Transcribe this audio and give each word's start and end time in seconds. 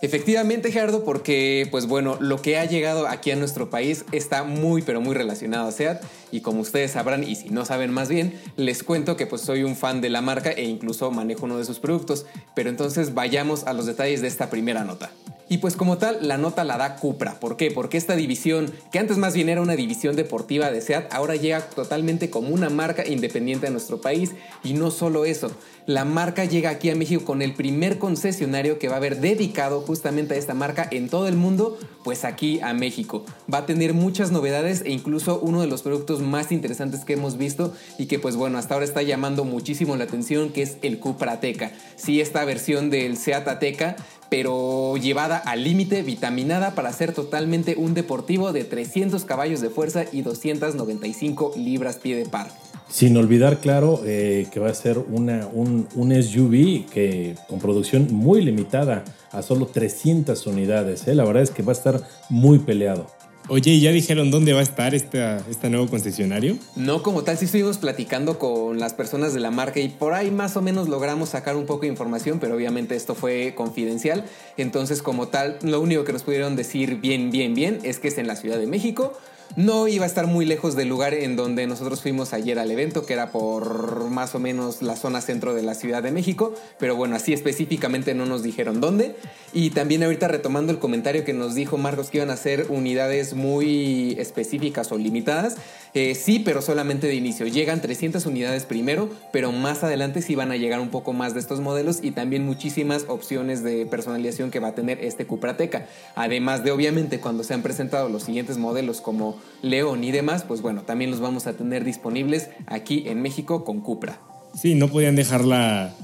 Efectivamente, 0.00 0.70
Gerardo, 0.70 1.02
porque 1.02 1.66
pues 1.72 1.86
bueno, 1.86 2.18
lo 2.20 2.40
que 2.40 2.56
ha 2.56 2.64
llegado 2.64 3.08
aquí 3.08 3.32
a 3.32 3.36
nuestro 3.36 3.68
país 3.68 4.04
está 4.12 4.44
muy 4.44 4.82
pero 4.82 5.00
muy 5.00 5.14
relacionado 5.14 5.66
a 5.66 5.72
SEAT 5.72 6.02
y 6.30 6.40
como 6.40 6.60
ustedes 6.60 6.92
sabrán 6.92 7.24
y 7.24 7.34
si 7.34 7.50
no 7.50 7.64
saben 7.64 7.92
más 7.92 8.08
bien, 8.08 8.40
les 8.56 8.84
cuento 8.84 9.16
que 9.16 9.26
pues 9.26 9.42
soy 9.42 9.64
un 9.64 9.74
fan 9.74 10.00
de 10.00 10.08
la 10.08 10.20
marca 10.20 10.52
e 10.52 10.64
incluso 10.64 11.10
manejo 11.10 11.46
uno 11.46 11.58
de 11.58 11.64
sus 11.64 11.80
productos, 11.80 12.26
pero 12.54 12.70
entonces 12.70 13.14
vayamos 13.14 13.64
a 13.64 13.72
los 13.72 13.86
detalles 13.86 14.20
de 14.20 14.28
esta 14.28 14.50
primera 14.50 14.84
nota. 14.84 15.10
Y 15.48 15.58
pues 15.58 15.76
como 15.76 15.98
tal, 15.98 16.26
la 16.26 16.36
nota 16.36 16.64
la 16.64 16.76
da 16.76 16.96
Cupra. 16.96 17.40
¿Por 17.40 17.56
qué? 17.56 17.70
Porque 17.70 17.96
esta 17.96 18.16
división, 18.16 18.70
que 18.92 18.98
antes 18.98 19.16
más 19.16 19.34
bien 19.34 19.48
era 19.48 19.62
una 19.62 19.76
división 19.76 20.14
deportiva 20.14 20.70
de 20.70 20.80
SEAT, 20.80 21.12
ahora 21.12 21.36
llega 21.36 21.62
totalmente 21.70 22.28
como 22.28 22.48
una 22.50 22.68
marca 22.68 23.06
independiente 23.06 23.66
a 23.66 23.70
nuestro 23.70 24.00
país. 24.00 24.32
Y 24.62 24.74
no 24.74 24.90
solo 24.90 25.24
eso, 25.24 25.50
la 25.86 26.04
marca 26.04 26.44
llega 26.44 26.68
aquí 26.68 26.90
a 26.90 26.94
México 26.94 27.24
con 27.24 27.40
el 27.40 27.54
primer 27.54 27.98
concesionario 27.98 28.78
que 28.78 28.88
va 28.88 28.94
a 28.94 28.98
haber 28.98 29.20
dedicado 29.20 29.80
justamente 29.80 30.34
a 30.34 30.36
esta 30.36 30.52
marca 30.52 30.86
en 30.90 31.08
todo 31.08 31.28
el 31.28 31.36
mundo, 31.36 31.78
pues 32.04 32.26
aquí 32.26 32.60
a 32.60 32.74
México. 32.74 33.24
Va 33.52 33.58
a 33.58 33.66
tener 33.66 33.94
muchas 33.94 34.30
novedades 34.30 34.82
e 34.84 34.90
incluso 34.90 35.40
uno 35.40 35.62
de 35.62 35.66
los 35.66 35.80
productos 35.80 36.20
más 36.20 36.52
interesantes 36.52 37.06
que 37.06 37.14
hemos 37.14 37.38
visto 37.38 37.72
y 37.96 38.04
que 38.04 38.18
pues 38.18 38.36
bueno, 38.36 38.58
hasta 38.58 38.74
ahora 38.74 38.84
está 38.84 39.00
llamando 39.00 39.44
muchísimo 39.44 39.96
la 39.96 40.04
atención, 40.04 40.50
que 40.50 40.60
es 40.60 40.76
el 40.82 40.98
Cupra 40.98 41.32
Ateca. 41.32 41.72
Sí, 41.96 42.20
esta 42.20 42.44
versión 42.44 42.90
del 42.90 43.16
Seat 43.16 43.48
Ateca 43.48 43.96
pero 44.30 44.96
llevada 44.96 45.38
al 45.38 45.64
límite, 45.64 46.02
vitaminada 46.02 46.74
para 46.74 46.92
ser 46.92 47.12
totalmente 47.12 47.76
un 47.76 47.94
deportivo 47.94 48.52
de 48.52 48.64
300 48.64 49.24
caballos 49.24 49.60
de 49.60 49.70
fuerza 49.70 50.04
y 50.12 50.22
295 50.22 51.52
libras 51.56 51.96
pie 51.96 52.16
de 52.16 52.26
par. 52.26 52.48
Sin 52.88 53.16
olvidar, 53.18 53.58
claro, 53.58 54.00
eh, 54.06 54.46
que 54.50 54.60
va 54.60 54.70
a 54.70 54.74
ser 54.74 54.98
una, 54.98 55.46
un, 55.52 55.86
SUV 55.94 56.86
que, 56.90 57.34
con 57.46 57.58
producción 57.58 58.08
muy 58.10 58.40
limitada 58.40 59.04
a 59.30 59.42
solo 59.42 59.66
300 59.66 60.46
unidades. 60.46 61.06
¿eh? 61.06 61.14
La 61.14 61.24
verdad 61.24 61.42
es 61.42 61.50
que 61.50 61.62
va 61.62 61.72
a 61.72 61.76
estar 61.76 62.00
muy 62.30 62.60
peleado. 62.60 63.06
Oye, 63.50 63.70
¿y 63.70 63.80
ya 63.80 63.92
dijeron 63.92 64.30
dónde 64.30 64.52
va 64.52 64.60
a 64.60 64.62
estar 64.62 64.94
este, 64.94 65.38
este 65.50 65.70
nuevo 65.70 65.88
concesionario? 65.88 66.58
No, 66.76 67.02
como 67.02 67.24
tal, 67.24 67.38
sí 67.38 67.46
estuvimos 67.46 67.78
platicando 67.78 68.38
con 68.38 68.78
las 68.78 68.92
personas 68.92 69.32
de 69.32 69.40
la 69.40 69.50
marca 69.50 69.80
y 69.80 69.88
por 69.88 70.12
ahí 70.12 70.30
más 70.30 70.56
o 70.58 70.60
menos 70.60 70.86
logramos 70.86 71.30
sacar 71.30 71.56
un 71.56 71.64
poco 71.64 71.82
de 71.82 71.88
información, 71.88 72.40
pero 72.40 72.56
obviamente 72.56 72.94
esto 72.94 73.14
fue 73.14 73.54
confidencial. 73.54 74.24
Entonces, 74.58 75.00
como 75.00 75.28
tal, 75.28 75.58
lo 75.62 75.80
único 75.80 76.04
que 76.04 76.12
nos 76.12 76.24
pudieron 76.24 76.56
decir 76.56 76.96
bien, 77.00 77.30
bien, 77.30 77.54
bien 77.54 77.78
es 77.84 77.98
que 77.98 78.08
es 78.08 78.18
en 78.18 78.26
la 78.26 78.36
Ciudad 78.36 78.58
de 78.58 78.66
México 78.66 79.18
no 79.56 79.88
iba 79.88 80.04
a 80.04 80.08
estar 80.08 80.26
muy 80.26 80.44
lejos 80.44 80.76
del 80.76 80.88
lugar 80.88 81.14
en 81.14 81.36
donde 81.36 81.66
nosotros 81.66 82.00
fuimos 82.00 82.32
ayer 82.32 82.58
al 82.58 82.70
evento, 82.70 83.06
que 83.06 83.14
era 83.14 83.30
por 83.30 84.10
más 84.10 84.34
o 84.34 84.38
menos 84.38 84.82
la 84.82 84.96
zona 84.96 85.20
centro 85.20 85.54
de 85.54 85.62
la 85.62 85.74
Ciudad 85.74 86.02
de 86.02 86.12
México, 86.12 86.54
pero 86.78 86.96
bueno, 86.96 87.16
así 87.16 87.32
específicamente 87.32 88.14
no 88.14 88.26
nos 88.26 88.42
dijeron 88.42 88.80
dónde. 88.80 89.16
Y 89.52 89.70
también 89.70 90.02
ahorita 90.02 90.28
retomando 90.28 90.72
el 90.72 90.78
comentario 90.78 91.24
que 91.24 91.32
nos 91.32 91.54
dijo 91.54 91.78
Marcos 91.78 92.10
que 92.10 92.18
iban 92.18 92.30
a 92.30 92.36
ser 92.36 92.66
unidades 92.68 93.34
muy 93.34 94.16
específicas 94.18 94.92
o 94.92 94.98
limitadas, 94.98 95.56
eh, 95.94 96.14
sí, 96.14 96.38
pero 96.38 96.60
solamente 96.60 97.06
de 97.06 97.14
inicio. 97.14 97.46
Llegan 97.46 97.80
300 97.80 98.26
unidades 98.26 98.64
primero, 98.64 99.08
pero 99.32 99.52
más 99.52 99.82
adelante 99.82 100.22
sí 100.22 100.34
van 100.34 100.52
a 100.52 100.56
llegar 100.56 100.80
un 100.80 100.90
poco 100.90 101.12
más 101.12 101.34
de 101.34 101.40
estos 101.40 101.60
modelos 101.60 102.00
y 102.02 102.10
también 102.10 102.44
muchísimas 102.44 103.06
opciones 103.08 103.62
de 103.62 103.86
personalización 103.86 104.50
que 104.50 104.60
va 104.60 104.68
a 104.68 104.74
tener 104.74 105.02
este 105.02 105.26
Cuprateca. 105.26 105.86
Además 106.14 106.62
de, 106.62 106.70
obviamente, 106.70 107.20
cuando 107.20 107.42
se 107.42 107.54
han 107.54 107.62
presentado 107.62 108.08
los 108.08 108.24
siguientes 108.24 108.58
modelos 108.58 109.00
como 109.00 109.37
León 109.62 110.04
y 110.04 110.12
demás, 110.12 110.44
pues 110.46 110.62
bueno, 110.62 110.82
también 110.82 111.10
los 111.10 111.20
vamos 111.20 111.46
a 111.46 111.54
tener 111.54 111.84
disponibles 111.84 112.50
aquí 112.66 113.04
en 113.06 113.22
México 113.22 113.64
con 113.64 113.80
Cupra. 113.80 114.20
Sí, 114.54 114.74
no 114.74 114.88
podían 114.88 115.16
dejarla 115.16 115.94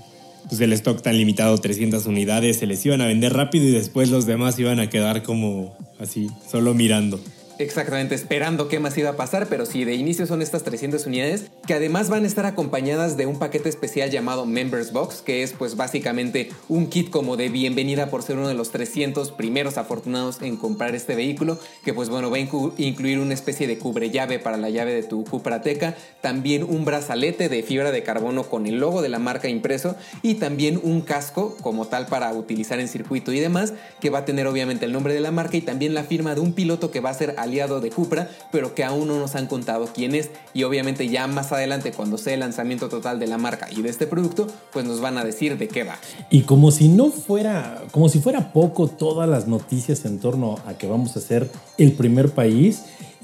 pues 0.48 0.60
el 0.60 0.72
stock 0.74 1.02
tan 1.02 1.16
limitado, 1.16 1.56
300 1.56 2.06
unidades, 2.06 2.58
se 2.58 2.66
les 2.66 2.84
iban 2.84 3.00
a 3.00 3.06
vender 3.06 3.32
rápido 3.32 3.66
y 3.66 3.72
después 3.72 4.10
los 4.10 4.27
demás 4.27 4.58
iban 4.58 4.80
a 4.80 4.90
quedar 4.90 5.22
como 5.22 5.77
así, 5.98 6.28
solo 6.50 6.74
mirando. 6.74 7.20
Exactamente, 7.58 8.16
esperando 8.16 8.66
qué 8.66 8.80
más 8.80 8.98
iba 8.98 9.10
a 9.10 9.16
pasar, 9.16 9.47
pero 9.48 9.64
sí, 9.64 9.84
de 9.84 9.94
inicio 9.94 10.27
son 10.27 10.42
estas 10.42 10.64
300 10.64 11.06
unidades, 11.06 11.50
que 11.69 11.74
además 11.74 12.08
van 12.08 12.24
a 12.24 12.27
estar 12.27 12.46
acompañadas 12.46 13.17
de 13.17 13.27
un 13.27 13.39
paquete 13.39 13.68
especial 13.68 14.11
llamado 14.11 14.45
Members 14.45 14.92
Box, 14.92 15.23
que 15.23 15.45
es 15.45 15.52
pues 15.52 15.77
básicamente 15.77 16.51
un 16.68 16.89
kit 16.89 17.11
como 17.11 17.36
de 17.36 17.51
bienvenida 17.51 18.11
por 18.11 18.24
ser 18.24 18.39
uno 18.39 18.48
de 18.48 18.55
los 18.55 18.73
300 18.73 19.30
primeros 19.30 19.78
afortunados 19.78 20.42
en 20.42 20.56
comprar 20.56 20.96
este 20.96 21.14
vehículo, 21.14 21.61
que 21.84 21.95
pues 21.95 22.08
bueno, 22.08 22.28
va 22.28 22.39
a 22.39 22.40
incluir 22.40 23.20
una 23.20 23.34
especie 23.34 23.68
de 23.68 23.78
cubre 23.78 24.11
llave 24.11 24.40
para 24.40 24.57
la 24.57 24.70
llave 24.70 24.92
de 24.92 25.05
tu 25.05 25.24
Cuprateca, 25.24 25.96
también 26.23 26.64
un 26.64 26.84
brazalete 26.84 27.48
de 27.48 27.62
fibra 27.62 27.92
de 27.92 28.02
carbono 28.02 28.45
con 28.45 28.67
el 28.67 28.80
logo 28.80 29.01
de 29.01 29.08
la 29.11 29.20
marca 29.20 29.48
impreso 29.48 29.95
y 30.23 30.34
también 30.34 30.80
un 30.83 31.02
casco 31.02 31.57
como 31.62 31.86
tal 31.86 32.07
para 32.07 32.33
utilizar 32.33 32.80
en 32.80 32.89
circuito 32.89 33.33
y 33.33 33.39
demás, 33.39 33.74
que 34.01 34.11
va 34.11 34.20
a 34.20 34.24
tener 34.24 34.48
obviamente 34.48 34.86
el 34.86 34.92
nombre 34.92 35.14
de 35.14 35.20
la 35.20 35.30
marca 35.30 35.57
y 35.57 35.61
también 35.61 35.95
la 35.95 36.02
firma 36.02 36.34
de 36.34 36.40
un 36.40 36.52
piloto 36.52 36.90
que 36.90 36.98
va 36.98 37.11
a 37.11 37.14
ser 37.14 37.36
aliado 37.44 37.80
de 37.80 37.90
Cupra, 37.90 38.28
pero 38.50 38.74
que 38.74 38.84
aún 38.84 39.08
no 39.08 39.18
nos 39.18 39.34
han 39.34 39.46
contado 39.46 39.88
quién 39.94 40.14
es. 40.14 40.30
Y 40.52 40.64
obviamente 40.64 41.08
ya 41.08 41.27
más 41.27 41.52
adelante, 41.52 41.92
cuando 41.92 42.18
sea 42.18 42.34
el 42.34 42.40
lanzamiento 42.40 42.88
total 42.88 43.18
de 43.18 43.27
la 43.27 43.38
marca 43.38 43.68
y 43.70 43.82
de 43.82 43.88
este 43.88 44.06
producto, 44.06 44.46
pues 44.72 44.84
nos 44.84 45.00
van 45.00 45.18
a 45.18 45.24
decir 45.24 45.56
de 45.56 45.68
qué 45.68 45.84
va. 45.84 45.96
Y 46.30 46.42
como 46.42 46.70
si 46.70 46.88
no 46.88 47.10
fuera, 47.10 47.83
como 47.92 48.08
si 48.08 48.18
fuera 48.18 48.52
poco 48.52 48.88
todas 48.88 49.28
las 49.28 49.46
noticias 49.46 50.04
en 50.04 50.18
torno 50.18 50.56
a 50.66 50.74
que 50.74 50.86
vamos 50.86 51.16
a 51.16 51.20
ser 51.20 51.50
el 51.78 51.92
primer 51.92 52.30
país, 52.30 52.83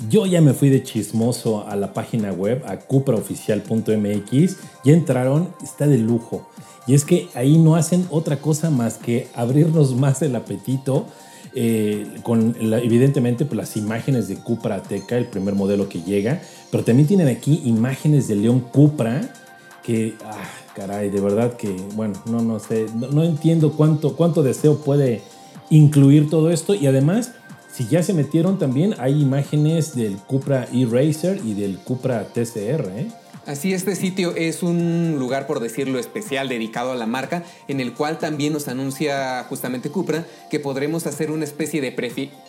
yo 0.09 0.25
ya 0.25 0.41
me 0.41 0.54
fui 0.54 0.70
de 0.70 0.82
chismoso 0.82 1.66
a 1.69 1.76
la 1.76 1.92
página 1.92 2.32
web, 2.32 2.62
a 2.66 2.78
cupraoficial.mx, 2.78 4.56
ya 4.84 4.92
entraron, 4.92 5.54
está 5.62 5.86
de 5.86 5.98
lujo. 5.98 6.48
Y 6.86 6.94
es 6.94 7.04
que 7.04 7.28
ahí 7.34 7.59
no 7.59 7.76
hacen 7.76 8.06
otra 8.10 8.41
cosa 8.41 8.70
más 8.70 8.94
que 8.94 9.28
abrirnos 9.34 9.94
más 9.94 10.22
el 10.22 10.34
apetito 10.34 11.06
eh, 11.55 12.06
con 12.22 12.56
evidentemente 12.61 13.44
pues, 13.44 13.56
las 13.56 13.77
imágenes 13.77 14.28
de 14.28 14.37
Cupra 14.37 14.77
Ateca, 14.77 15.16
el 15.16 15.27
primer 15.27 15.55
modelo 15.55 15.88
que 15.88 16.03
llega, 16.03 16.41
pero 16.71 16.84
también 16.84 17.09
tienen 17.09 17.28
aquí 17.28 17.62
imágenes 17.65 18.28
de 18.28 18.37
León 18.37 18.61
Cupra, 18.61 19.33
que, 19.83 20.15
ah, 20.25 20.44
caray, 20.75 21.10
de 21.10 21.21
verdad 21.21 21.56
que, 21.56 21.75
bueno, 21.94 22.22
no, 22.27 22.43
no 22.43 22.59
sé, 22.59 22.87
no, 22.94 23.25
entiendo 23.25 23.72
cuánto, 23.72 24.16
cuánto 24.16 24.43
deseo 24.43 24.78
puede 24.78 25.22
incluir 25.71 26.28
todo 26.31 26.50
esto 26.50 26.75
y 26.75 26.87
además... 26.87 27.33
Si 27.72 27.87
ya 27.87 28.03
se 28.03 28.12
metieron 28.12 28.59
también, 28.59 28.97
hay 28.99 29.22
imágenes 29.22 29.94
del 29.94 30.16
Cupra 30.16 30.66
E-Racer 30.72 31.41
y 31.44 31.55
del 31.55 31.78
Cupra 31.78 32.25
TCR. 32.25 32.91
¿eh? 32.97 33.06
Así, 33.47 33.73
este 33.73 33.97
sitio 33.97 34.37
es 34.37 34.62
un 34.62 35.17
lugar, 35.19 35.47
por 35.47 35.61
decirlo 35.61 35.99
especial, 35.99 36.49
dedicado 36.49 36.93
a 36.93 36.95
la 36.95 37.06
marca, 37.06 37.43
en 37.69 37.81
el 37.81 37.95
cual 37.95 38.19
también 38.19 38.53
nos 38.53 38.69
anuncia 38.69 39.45
justamente 39.49 39.91
Cupra 39.91 40.27
que 40.51 40.61
podremos 40.61 41.06
hacer 41.06 41.31
una 41.31 41.45
especie 41.45 41.81
de 41.81 41.91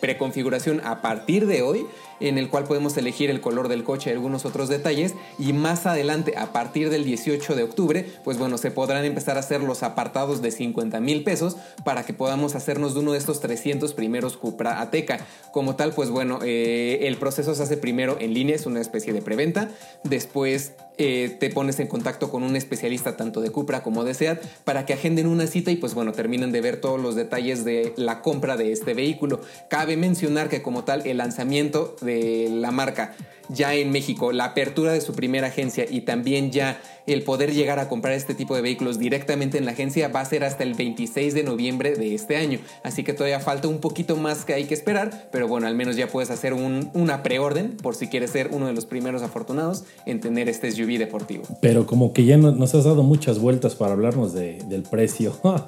preconfiguración 0.00 0.82
a 0.84 1.00
partir 1.00 1.46
de 1.46 1.62
hoy, 1.62 1.86
en 2.20 2.36
el 2.36 2.50
cual 2.50 2.64
podemos 2.64 2.96
elegir 2.96 3.30
el 3.30 3.40
color 3.40 3.68
del 3.68 3.84
coche 3.84 4.10
y 4.10 4.12
algunos 4.12 4.44
otros 4.44 4.68
detalles, 4.68 5.14
y 5.38 5.54
más 5.54 5.86
adelante, 5.86 6.34
a 6.36 6.52
partir 6.52 6.90
del 6.90 7.04
18 7.04 7.56
de 7.56 7.62
octubre, 7.62 8.06
pues 8.22 8.38
bueno, 8.38 8.58
se 8.58 8.70
podrán 8.70 9.04
empezar 9.06 9.38
a 9.38 9.40
hacer 9.40 9.62
los 9.62 9.82
apartados 9.82 10.42
de 10.42 10.50
50 10.50 11.00
mil 11.00 11.24
pesos 11.24 11.56
para 11.84 12.04
que 12.04 12.12
podamos 12.12 12.54
hacernos 12.54 12.92
de 12.92 13.00
uno 13.00 13.12
de 13.12 13.18
estos 13.18 13.40
300 13.40 13.94
primeros 13.94 14.36
Cupra 14.36 14.80
Ateca. 14.82 15.26
Como 15.52 15.74
tal, 15.74 15.94
pues 15.94 16.10
bueno, 16.10 16.40
eh, 16.44 17.00
el 17.02 17.16
proceso 17.16 17.54
se 17.54 17.62
hace 17.62 17.76
primero 17.78 18.18
en 18.20 18.34
línea, 18.34 18.56
es 18.56 18.66
una 18.66 18.80
especie 18.80 19.12
de 19.12 19.22
preventa, 19.22 19.70
después 20.04 20.72
eh, 20.98 21.36
te 21.40 21.50
pones 21.50 21.80
en 21.80 21.86
contacto 21.86 22.30
con 22.30 22.42
un 22.42 22.56
especialista 22.56 23.16
tanto 23.16 23.40
de 23.40 23.50
Cupra 23.50 23.82
como 23.82 24.04
de 24.04 24.14
SEAT 24.14 24.42
para 24.64 24.84
que 24.86 24.92
agenden 24.92 25.26
una 25.26 25.46
cita 25.46 25.70
y 25.70 25.76
pues 25.76 25.94
bueno, 25.94 26.12
terminen 26.12 26.52
de 26.52 26.60
ver 26.60 26.80
todos 26.80 27.00
los 27.00 27.14
detalles 27.14 27.64
de 27.64 27.92
la 27.96 28.20
compra 28.20 28.56
de 28.56 28.72
este 28.72 28.94
vehículo. 28.94 29.40
Cabe 29.68 29.96
mencionar 29.96 30.48
que 30.48 30.62
como 30.62 30.84
tal 30.84 31.06
el 31.06 31.18
lanzamiento 31.18 31.96
de 32.02 32.48
la 32.50 32.70
marca 32.70 33.14
ya 33.48 33.74
en 33.74 33.90
México, 33.90 34.32
la 34.32 34.46
apertura 34.46 34.92
de 34.92 35.00
su 35.00 35.14
primera 35.14 35.48
agencia 35.48 35.84
y 35.88 36.02
también 36.02 36.50
ya 36.50 36.80
el 37.06 37.22
poder 37.22 37.52
llegar 37.52 37.78
a 37.78 37.88
comprar 37.88 38.14
este 38.14 38.34
tipo 38.34 38.54
de 38.54 38.62
vehículos 38.62 38.98
directamente 38.98 39.58
en 39.58 39.64
la 39.64 39.72
agencia 39.72 40.08
va 40.08 40.20
a 40.20 40.24
ser 40.24 40.44
hasta 40.44 40.62
el 40.62 40.74
26 40.74 41.34
de 41.34 41.42
noviembre 41.42 41.94
de 41.94 42.14
este 42.14 42.36
año. 42.36 42.60
Así 42.82 43.02
que 43.02 43.12
todavía 43.12 43.40
falta 43.40 43.68
un 43.68 43.80
poquito 43.80 44.16
más 44.16 44.44
que 44.44 44.54
hay 44.54 44.64
que 44.64 44.74
esperar, 44.74 45.28
pero 45.32 45.48
bueno, 45.48 45.66
al 45.66 45.74
menos 45.74 45.96
ya 45.96 46.06
puedes 46.06 46.30
hacer 46.30 46.52
una 46.52 47.22
preorden 47.22 47.76
por 47.76 47.94
si 47.94 48.08
quieres 48.08 48.30
ser 48.30 48.50
uno 48.52 48.66
de 48.66 48.72
los 48.72 48.86
primeros 48.86 49.22
afortunados 49.22 49.84
en 50.06 50.20
tener 50.20 50.48
este 50.48 50.70
SUV 50.82 50.98
deportivo. 50.98 51.44
Pero 51.60 51.86
como 51.86 52.12
que 52.12 52.24
ya 52.24 52.36
nos 52.36 52.74
has 52.74 52.84
dado 52.84 53.02
muchas 53.02 53.38
vueltas 53.38 53.74
para 53.74 53.92
hablarnos 53.92 54.32
del 54.32 54.82
precio. 54.90 55.38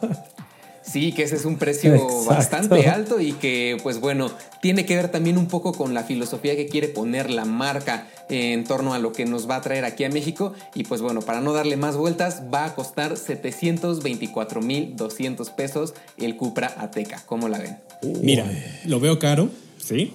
Sí, 0.87 1.13
que 1.13 1.23
ese 1.23 1.37
es 1.37 1.47
un 1.47 1.57
precio 1.57 1.97
bastante 2.27 2.87
alto 2.89 3.19
y 3.19 3.33
que, 3.33 3.79
pues 3.83 4.01
bueno, 4.01 4.31
tiene 4.61 4.85
que 4.85 4.95
ver 4.95 5.11
también 5.11 5.39
un 5.39 5.47
poco 5.47 5.73
con 5.73 5.95
la 5.95 6.05
filosofía 6.05 6.57
que 6.57 6.67
quiere 6.67 6.89
poner 6.89 7.31
la 7.31 7.47
marca 7.47 8.07
en 8.29 8.65
torno 8.65 8.93
a 8.93 8.99
lo 8.99 9.13
que 9.13 9.25
nos 9.25 9.49
va 9.49 9.57
a 9.57 9.63
traer 9.63 9.87
aquí 9.87 10.05
a 10.05 10.11
México. 10.11 10.53
Y 10.75 10.85
pues 10.85 11.01
bueno, 11.01 11.23
para 11.23 11.41
no 11.41 11.55
darle 11.55 11.79
más 11.79 11.97
vueltas, 11.97 12.43
va 12.53 12.67
a 12.67 12.75
costar 12.75 13.15
724.200 13.15 15.55
pesos 15.55 15.95
el 16.19 16.37
Cupra 16.37 16.75
Ateca. 16.77 17.23
¿Cómo 17.25 17.49
la 17.49 17.59
ven? 17.59 17.79
Mira, 18.21 18.45
lo 18.85 19.01
veo 19.01 19.19
caro, 19.19 19.49
sí, 19.79 20.13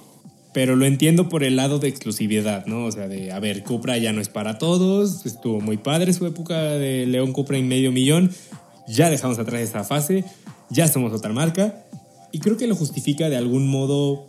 pero 0.54 0.75
lo 0.75 0.86
entiendo 0.86 1.30
por 1.30 1.44
el 1.44 1.56
lado 1.56 1.80
de 1.80 1.88
exclusividad, 1.88 2.66
¿no? 2.66 2.86
O 2.86 2.92
sea, 2.92 3.07
de, 3.07 3.31
a 3.31 3.40
ver, 3.40 3.63
Cupra 3.63 3.98
ya 3.98 4.13
no 4.13 4.22
es 4.22 4.30
para 4.30 4.57
todos, 4.57 5.25
estuvo 5.25 5.62
muy 5.62 5.78
padre 5.78 6.13
su 6.13 6.25
época 6.25 6.60
de 6.62 7.06
León 7.06 7.34
Cupra 7.34 7.57
en 7.57 7.68
medio 7.68 7.92
millón, 7.92 8.31
ya 8.88 9.10
dejamos 9.10 9.38
atrás 9.38 9.62
esta 9.62 9.84
fase, 9.84 10.25
ya 10.69 10.88
somos 10.88 11.13
otra 11.13 11.34
marca, 11.34 11.86
Y 12.31 12.40
creo 12.40 12.57
que 12.57 12.68
lo 12.68 12.75
justifica 12.75 13.28
de 13.28 13.38
algún 13.38 13.68
modo, 13.68 14.28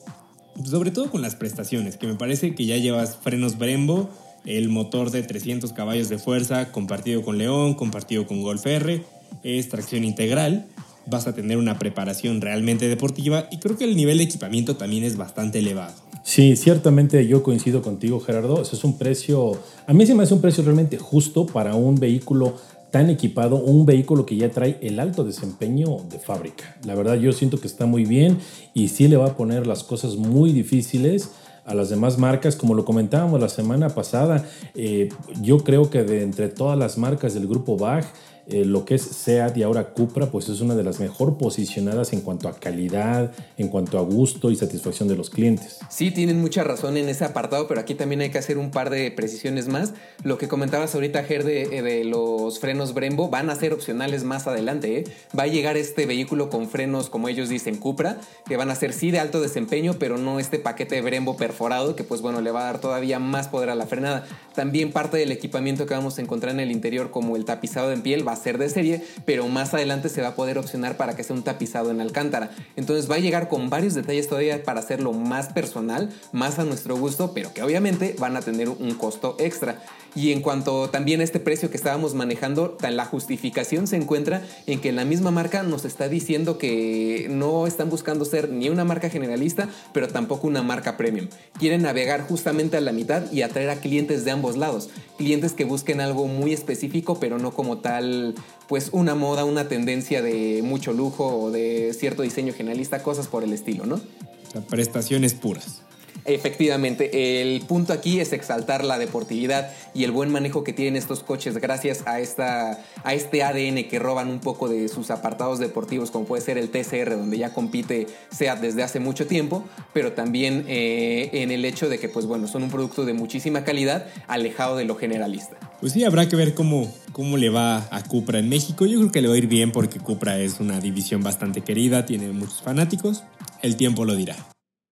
sobre 0.64 0.90
todo 0.90 1.10
con 1.10 1.20
las 1.20 1.36
prestaciones, 1.36 1.98
que 1.98 2.06
me 2.06 2.14
parece 2.14 2.54
que 2.54 2.64
ya 2.64 2.78
llevas 2.78 3.16
frenos 3.16 3.58
Brembo, 3.58 4.08
el 4.46 4.70
motor 4.70 5.10
de 5.10 5.22
300 5.22 5.72
caballos 5.74 6.08
de 6.08 6.18
fuerza 6.18 6.72
compartido 6.72 7.22
con 7.22 7.36
León, 7.36 7.74
compartido 7.74 8.26
con 8.26 8.40
Golf 8.42 8.66
R, 8.66 9.04
es 9.42 9.68
tracción 9.68 10.04
integral, 10.04 10.66
vas 11.06 11.26
a 11.26 11.34
tener 11.34 11.58
una 11.58 11.78
preparación 11.78 12.40
realmente 12.40 12.88
deportiva 12.88 13.48
y 13.50 13.58
creo 13.58 13.76
que 13.76 13.84
el 13.84 13.96
nivel 13.96 14.18
de 14.18 14.24
equipamiento 14.24 14.76
también 14.76 15.04
es 15.04 15.16
bastante 15.16 15.58
elevado. 15.58 16.09
Sí, 16.22 16.54
ciertamente 16.56 17.26
yo 17.26 17.42
coincido 17.42 17.82
contigo, 17.82 18.20
Gerardo. 18.20 18.60
Ese 18.60 18.76
es 18.76 18.84
un 18.84 18.98
precio, 18.98 19.52
a 19.86 19.92
mí 19.92 20.06
se 20.06 20.14
me 20.14 20.22
hace 20.22 20.34
un 20.34 20.40
precio 20.40 20.62
realmente 20.62 20.98
justo 20.98 21.46
para 21.46 21.74
un 21.74 21.96
vehículo 21.96 22.54
tan 22.90 23.08
equipado, 23.08 23.56
un 23.56 23.86
vehículo 23.86 24.26
que 24.26 24.36
ya 24.36 24.50
trae 24.50 24.78
el 24.82 24.98
alto 25.00 25.24
desempeño 25.24 25.98
de 26.10 26.18
fábrica. 26.18 26.76
La 26.84 26.94
verdad 26.94 27.14
yo 27.14 27.32
siento 27.32 27.60
que 27.60 27.68
está 27.68 27.86
muy 27.86 28.04
bien 28.04 28.38
y 28.74 28.88
sí 28.88 29.08
le 29.08 29.16
va 29.16 29.26
a 29.26 29.36
poner 29.36 29.66
las 29.66 29.84
cosas 29.84 30.16
muy 30.16 30.52
difíciles 30.52 31.30
a 31.64 31.74
las 31.74 31.88
demás 31.88 32.18
marcas, 32.18 32.56
como 32.56 32.74
lo 32.74 32.84
comentábamos 32.84 33.40
la 33.40 33.48
semana 33.48 33.90
pasada, 33.90 34.44
eh, 34.74 35.08
yo 35.40 35.58
creo 35.58 35.88
que 35.88 36.02
de 36.02 36.22
entre 36.22 36.48
todas 36.48 36.76
las 36.76 36.98
marcas 36.98 37.34
del 37.34 37.46
grupo 37.46 37.76
BAG, 37.76 38.04
eh, 38.46 38.64
lo 38.64 38.84
que 38.84 38.96
es 38.96 39.02
SEAT 39.02 39.56
y 39.56 39.62
ahora 39.62 39.90
Cupra, 39.90 40.26
pues 40.26 40.48
es 40.48 40.60
una 40.60 40.74
de 40.74 40.82
las 40.82 41.00
mejor 41.00 41.38
posicionadas 41.38 42.12
en 42.12 42.20
cuanto 42.20 42.48
a 42.48 42.54
calidad, 42.54 43.32
en 43.56 43.68
cuanto 43.68 43.98
a 43.98 44.02
gusto 44.02 44.50
y 44.50 44.56
satisfacción 44.56 45.08
de 45.08 45.16
los 45.16 45.30
clientes. 45.30 45.78
Sí, 45.88 46.10
tienen 46.10 46.40
mucha 46.40 46.64
razón 46.64 46.96
en 46.96 47.08
ese 47.08 47.24
apartado, 47.24 47.68
pero 47.68 47.80
aquí 47.80 47.94
también 47.94 48.20
hay 48.20 48.30
que 48.30 48.38
hacer 48.38 48.58
un 48.58 48.70
par 48.70 48.90
de 48.90 49.10
precisiones 49.10 49.68
más. 49.68 49.92
Lo 50.22 50.38
que 50.38 50.48
comentabas 50.48 50.94
ahorita, 50.94 51.22
Ger, 51.24 51.44
de, 51.44 51.62
eh, 51.62 51.82
de 51.82 52.04
los 52.04 52.58
frenos 52.58 52.94
Brembo, 52.94 53.28
van 53.28 53.50
a 53.50 53.54
ser 53.54 53.72
opcionales 53.72 54.24
más 54.24 54.46
adelante. 54.46 54.98
¿eh? 54.98 55.04
Va 55.38 55.44
a 55.44 55.48
llegar 55.48 55.76
este 55.76 56.06
vehículo 56.06 56.50
con 56.50 56.68
frenos, 56.68 57.10
como 57.10 57.28
ellos 57.28 57.48
dicen, 57.48 57.76
Cupra, 57.76 58.18
que 58.46 58.56
van 58.56 58.70
a 58.70 58.74
ser 58.74 58.92
sí 58.92 59.10
de 59.10 59.20
alto 59.20 59.40
desempeño, 59.40 59.94
pero 59.98 60.18
no 60.18 60.40
este 60.40 60.58
paquete 60.58 61.00
Brembo 61.02 61.36
perforado, 61.36 61.96
que 61.96 62.04
pues 62.04 62.20
bueno, 62.20 62.40
le 62.40 62.50
va 62.50 62.62
a 62.62 62.64
dar 62.64 62.80
todavía 62.80 63.18
más 63.18 63.48
poder 63.48 63.70
a 63.70 63.74
la 63.74 63.86
frenada. 63.86 64.26
También 64.54 64.92
parte 64.92 65.16
del 65.16 65.32
equipamiento 65.32 65.86
que 65.86 65.94
vamos 65.94 66.18
a 66.18 66.22
encontrar 66.22 66.52
en 66.54 66.60
el 66.60 66.72
interior, 66.72 67.10
como 67.10 67.36
el 67.36 67.44
tapizado 67.44 67.92
en 67.92 68.02
piel, 68.02 68.26
va 68.26 68.32
a 68.32 68.36
ser 68.42 68.58
de 68.58 68.68
serie, 68.68 69.04
pero 69.24 69.46
más 69.48 69.74
adelante 69.74 70.08
se 70.08 70.22
va 70.22 70.28
a 70.28 70.34
poder 70.34 70.58
opcionar 70.58 70.96
para 70.96 71.14
que 71.14 71.24
sea 71.24 71.36
un 71.36 71.42
tapizado 71.42 71.90
en 71.90 72.00
alcántara. 72.00 72.50
Entonces 72.76 73.10
va 73.10 73.16
a 73.16 73.20
llegar 73.20 73.48
con 73.48 73.70
varios 73.70 73.94
detalles 73.94 74.28
todavía 74.28 74.62
para 74.62 74.80
hacerlo 74.80 75.12
más 75.12 75.48
personal, 75.52 76.10
más 76.32 76.58
a 76.58 76.64
nuestro 76.64 76.96
gusto, 76.96 77.32
pero 77.34 77.52
que 77.52 77.62
obviamente 77.62 78.16
van 78.18 78.36
a 78.36 78.40
tener 78.40 78.68
un 78.68 78.94
costo 78.94 79.36
extra. 79.38 79.82
Y 80.14 80.32
en 80.32 80.40
cuanto 80.40 80.90
también 80.90 81.20
a 81.20 81.24
este 81.24 81.38
precio 81.38 81.70
que 81.70 81.76
estábamos 81.76 82.14
manejando, 82.14 82.76
la 82.80 83.04
justificación 83.04 83.86
se 83.86 83.96
encuentra 83.96 84.42
en 84.66 84.80
que 84.80 84.92
la 84.92 85.04
misma 85.04 85.30
marca 85.30 85.62
nos 85.62 85.84
está 85.84 86.08
diciendo 86.08 86.58
que 86.58 87.28
no 87.30 87.66
están 87.66 87.90
buscando 87.90 88.24
ser 88.24 88.50
ni 88.50 88.68
una 88.68 88.84
marca 88.84 89.08
generalista, 89.08 89.68
pero 89.92 90.08
tampoco 90.08 90.46
una 90.46 90.62
marca 90.62 90.96
premium. 90.96 91.28
Quieren 91.58 91.82
navegar 91.82 92.26
justamente 92.26 92.76
a 92.76 92.80
la 92.80 92.92
mitad 92.92 93.30
y 93.30 93.42
atraer 93.42 93.70
a 93.70 93.76
clientes 93.76 94.24
de 94.24 94.32
ambos 94.32 94.56
lados. 94.56 94.88
Clientes 95.20 95.52
que 95.52 95.66
busquen 95.66 96.00
algo 96.00 96.26
muy 96.28 96.54
específico, 96.54 97.20
pero 97.20 97.38
no 97.38 97.50
como 97.50 97.76
tal, 97.76 98.34
pues 98.68 98.88
una 98.92 99.14
moda, 99.14 99.44
una 99.44 99.68
tendencia 99.68 100.22
de 100.22 100.62
mucho 100.64 100.94
lujo 100.94 101.26
o 101.26 101.50
de 101.50 101.92
cierto 101.92 102.22
diseño 102.22 102.54
generalista, 102.54 103.02
cosas 103.02 103.28
por 103.28 103.44
el 103.44 103.52
estilo, 103.52 103.84
¿no? 103.84 103.96
O 103.96 104.50
sea, 104.50 104.62
prestaciones 104.62 105.34
puras. 105.34 105.82
Efectivamente, 106.24 107.42
el 107.42 107.60
punto 107.62 107.92
aquí 107.92 108.20
es 108.20 108.32
exaltar 108.32 108.84
la 108.84 108.98
deportividad 108.98 109.70
y 109.94 110.04
el 110.04 110.10
buen 110.10 110.30
manejo 110.30 110.64
que 110.64 110.72
tienen 110.72 110.96
estos 110.96 111.22
coches 111.22 111.58
gracias 111.58 112.06
a, 112.06 112.20
esta, 112.20 112.84
a 113.04 113.14
este 113.14 113.42
ADN 113.42 113.88
que 113.88 113.98
roban 113.98 114.28
un 114.28 114.40
poco 114.40 114.68
de 114.68 114.88
sus 114.88 115.10
apartados 115.10 115.58
deportivos, 115.58 116.10
como 116.10 116.26
puede 116.26 116.42
ser 116.42 116.58
el 116.58 116.70
TCR, 116.70 117.16
donde 117.16 117.38
ya 117.38 117.52
compite 117.52 118.06
SEAT 118.30 118.60
desde 118.60 118.82
hace 118.82 119.00
mucho 119.00 119.26
tiempo, 119.26 119.64
pero 119.92 120.12
también 120.12 120.64
eh, 120.68 121.30
en 121.32 121.50
el 121.50 121.64
hecho 121.64 121.88
de 121.88 121.98
que, 121.98 122.08
pues 122.08 122.26
bueno, 122.26 122.48
son 122.48 122.62
un 122.62 122.70
producto 122.70 123.04
de 123.04 123.12
muchísima 123.12 123.64
calidad, 123.64 124.06
alejado 124.26 124.76
de 124.76 124.84
lo 124.84 124.96
generalista. 124.96 125.56
Pues 125.80 125.92
sí, 125.92 126.04
habrá 126.04 126.28
que 126.28 126.36
ver 126.36 126.54
cómo, 126.54 126.92
cómo 127.12 127.36
le 127.36 127.48
va 127.48 127.88
a 127.90 128.02
Cupra 128.02 128.38
en 128.38 128.48
México. 128.48 128.86
Yo 128.86 128.98
creo 128.98 129.10
que 129.10 129.22
le 129.22 129.28
va 129.28 129.34
a 129.34 129.38
ir 129.38 129.46
bien 129.46 129.72
porque 129.72 129.98
Cupra 129.98 130.38
es 130.38 130.60
una 130.60 130.80
división 130.80 131.22
bastante 131.22 131.62
querida, 131.62 132.04
tiene 132.04 132.28
muchos 132.32 132.60
fanáticos. 132.60 133.22
El 133.62 133.76
tiempo 133.76 134.04
lo 134.04 134.14
dirá. 134.14 134.49